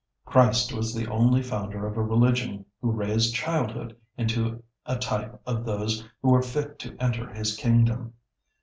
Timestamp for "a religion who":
1.95-2.91